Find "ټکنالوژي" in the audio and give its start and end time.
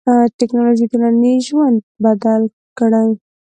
0.39-0.85